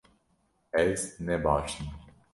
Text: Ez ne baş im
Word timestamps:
Ez 0.73 1.15
ne 1.19 1.43
baş 1.43 1.79
im 1.79 1.85